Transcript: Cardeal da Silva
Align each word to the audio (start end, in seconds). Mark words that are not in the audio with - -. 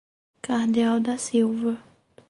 Cardeal 0.41 0.97
da 1.05 1.15
Silva 1.19 1.77